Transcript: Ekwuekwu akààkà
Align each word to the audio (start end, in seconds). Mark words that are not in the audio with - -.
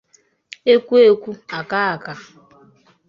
Ekwuekwu 0.73 1.31
akààkà 1.57 2.13